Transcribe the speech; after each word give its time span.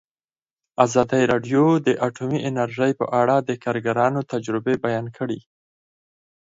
ازادي 0.85 1.23
راډیو 1.31 1.63
د 1.87 1.87
اټومي 2.07 2.39
انرژي 2.49 2.91
په 2.99 3.05
اړه 3.21 3.35
د 3.41 3.51
کارګرانو 3.63 4.21
تجربې 4.31 4.75
بیان 4.85 5.05
کړي. 5.17 5.39